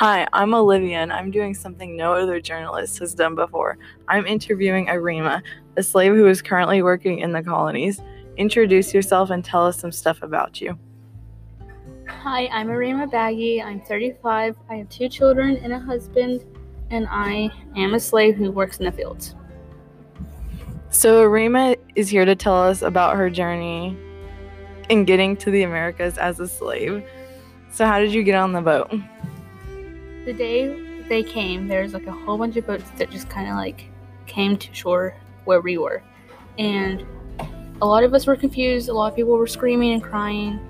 [0.00, 3.76] Hi, I'm Olivia, and I'm doing something no other journalist has done before.
[4.08, 5.42] I'm interviewing Arima,
[5.76, 8.00] a slave who is currently working in the colonies.
[8.38, 10.78] Introduce yourself and tell us some stuff about you.
[12.08, 13.60] Hi, I'm Arima Baggy.
[13.60, 14.56] I'm 35.
[14.70, 16.46] I have two children and a husband,
[16.88, 19.34] and I am a slave who works in the fields.
[20.88, 23.98] So, Arima is here to tell us about her journey
[24.88, 27.04] in getting to the Americas as a slave.
[27.70, 28.90] So, how did you get on the boat?
[30.24, 33.48] The day they came, there was like a whole bunch of boats that just kind
[33.48, 33.86] of like
[34.26, 36.02] came to shore where we were.
[36.58, 37.04] And
[37.82, 38.88] a lot of us were confused.
[38.88, 40.60] A lot of people were screaming and crying.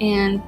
[0.00, 0.42] And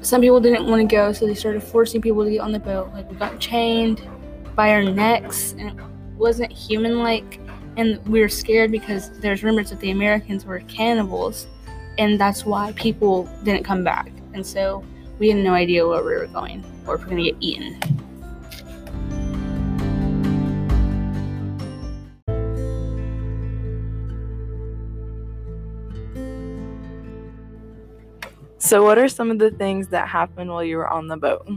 [0.00, 2.58] some people didn't want to go, so they started forcing people to get on the
[2.58, 2.92] boat.
[2.92, 4.06] Like, we got chained
[4.54, 5.84] by our necks, and it
[6.16, 7.40] wasn't human like.
[7.76, 11.46] And we were scared because there's rumors that the Americans were cannibals,
[11.96, 14.10] and that's why people didn't come back.
[14.34, 14.84] And so
[15.18, 17.36] we had no idea where we were going or if we are going to get
[17.40, 17.98] eaten.
[28.60, 31.48] So, what are some of the things that happened while you were on the boat?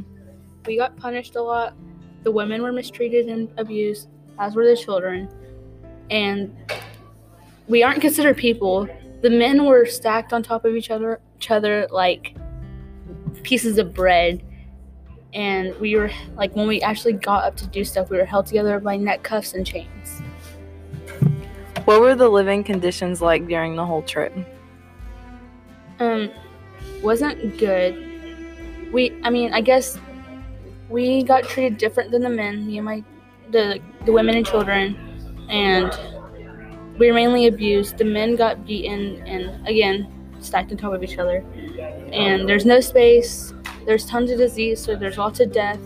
[0.66, 1.76] We got punished a lot.
[2.24, 4.08] The women were mistreated and abused,
[4.40, 5.28] as were the children.
[6.10, 6.56] And
[7.68, 8.88] we aren't considered people.
[9.22, 12.36] The men were stacked on top of each other, each other like
[13.44, 14.44] pieces of bread.
[15.34, 18.46] And we were like, when we actually got up to do stuff, we were held
[18.46, 20.22] together by neck cuffs and chains.
[21.86, 24.34] What were the living conditions like during the whole trip?
[26.00, 26.30] Um,
[27.02, 27.96] wasn't good.
[28.92, 29.98] We, I mean, I guess
[30.90, 33.04] we got treated different than the men, me and my,
[33.52, 34.98] the the women and children,
[35.50, 35.98] and
[36.98, 37.98] we were mainly abused.
[37.98, 41.46] The men got beaten and again stacked on top of each other,
[42.14, 43.54] and oh, there's no space.
[43.86, 45.80] There's tons of disease, so there's lots of death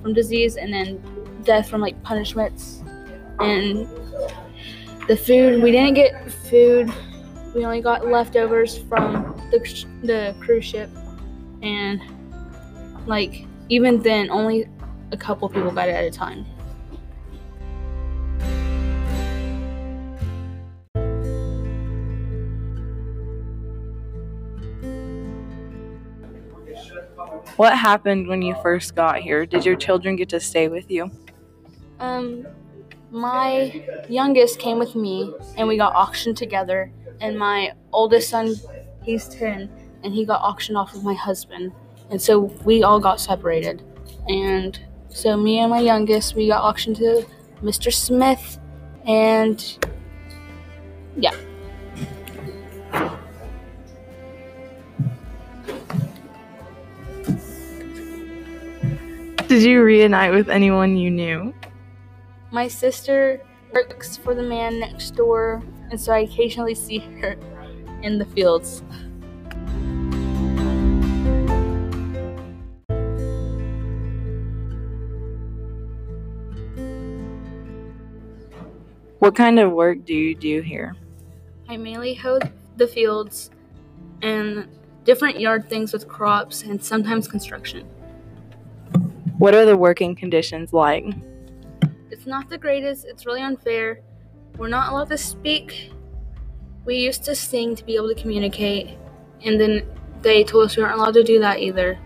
[0.00, 1.02] from disease, and then
[1.44, 2.82] death from like punishments,
[3.40, 3.86] and
[5.08, 6.92] the food we didn't get food.
[7.54, 10.88] We only got leftovers from the, the cruise ship.
[11.62, 12.00] And
[13.06, 14.68] like even then only
[15.12, 16.46] a couple people got it at a time
[27.56, 29.46] What happened when you first got here?
[29.46, 31.10] Did your children get to stay with you?
[32.00, 32.46] Um,
[33.10, 36.92] my youngest came with me, and we got auctioned together
[37.22, 38.54] and my oldest son,
[39.04, 39.70] he's 10,
[40.02, 41.72] and he got auctioned off with my husband.
[42.10, 43.82] And so we all got separated.
[44.28, 44.78] And
[45.08, 47.24] so me and my youngest, we got auctioned to
[47.62, 47.92] Mr.
[47.92, 48.58] Smith,
[49.06, 49.78] and
[51.16, 51.34] yeah.
[59.52, 61.52] Did you reunite with anyone you knew?
[62.52, 63.38] My sister
[63.74, 67.36] works for the man next door, and so I occasionally see her
[68.00, 68.82] in the fields.
[79.18, 80.96] What kind of work do you do here?
[81.68, 82.40] I mainly hoe
[82.78, 83.50] the fields
[84.22, 84.66] and
[85.04, 87.86] different yard things with crops and sometimes construction.
[89.42, 91.04] What are the working conditions like?
[92.12, 93.98] It's not the greatest, it's really unfair.
[94.56, 95.90] We're not allowed to speak.
[96.84, 98.96] We used to sing to be able to communicate,
[99.44, 99.84] and then
[100.20, 101.98] they told us we aren't allowed to do that either.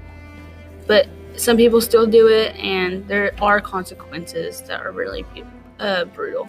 [0.87, 5.27] But some people still do it, and there are consequences that are really
[5.79, 6.49] uh, brutal.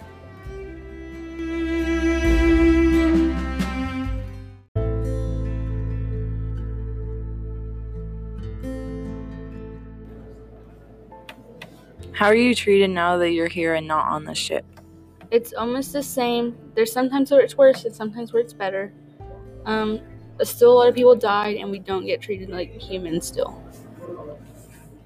[12.18, 14.64] How are you treated now that you're here and not on the ship?
[15.30, 16.56] It's almost the same.
[16.74, 18.92] There's sometimes where it's worse and sometimes where it's better.
[19.66, 20.00] Um,
[20.36, 23.62] but still, a lot of people died, and we don't get treated like humans still.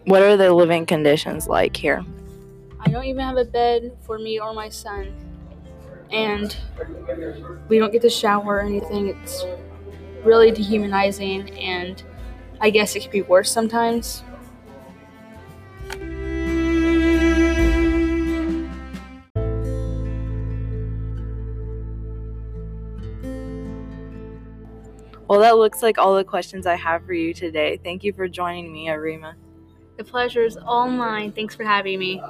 [0.06, 2.02] What are the living conditions like here?
[2.80, 5.12] I don't even have a bed for me or my son.
[6.10, 6.56] And
[7.68, 9.08] we don't get to shower or anything.
[9.08, 9.44] It's
[10.24, 12.02] really dehumanizing, and
[12.58, 14.24] I guess it could be worse sometimes.
[25.32, 27.80] Well, that looks like all the questions I have for you today.
[27.82, 29.34] Thank you for joining me, Arima.
[29.96, 31.32] The pleasure is all mine.
[31.32, 32.20] Thanks for having me.